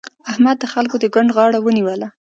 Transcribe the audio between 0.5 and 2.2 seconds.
د خلګو د ګوند غاړه ونيوله.